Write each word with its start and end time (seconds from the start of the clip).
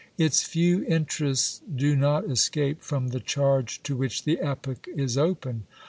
Its 0.17 0.41
few 0.41 0.83
interests 0.85 1.61
do 1.75 1.95
not 1.95 2.25
escape 2.25 2.81
from 2.81 3.09
the 3.09 3.19
charge 3.19 3.83
to 3.83 3.95
which 3.95 4.23
the 4.23 4.39
epoch 4.39 4.87
is 4.95 5.15
open. 5.15 5.67